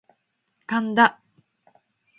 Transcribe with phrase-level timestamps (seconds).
[0.65, 1.21] 神田